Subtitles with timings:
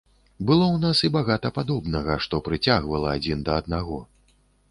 [0.51, 4.01] Было ў нас і багата падобнага, што прыцягвала адзін да аднаго.